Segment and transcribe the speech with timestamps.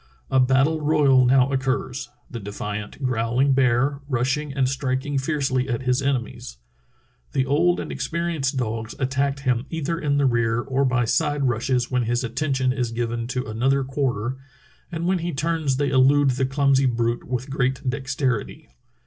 [0.31, 6.01] A battle royal now occurs, the defiant, growling bear, rushing and striking fiercely at his
[6.01, 6.57] enemies.
[7.33, 11.91] The old and experienced dogs attack him either in the rear or by side rushes
[11.91, 14.37] when his attention is given to another quar ter,
[14.91, 18.69] and when he turns they elude the clumsy brute with great dexterity.